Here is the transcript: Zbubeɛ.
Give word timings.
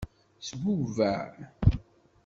Zbubeɛ. 0.47 1.17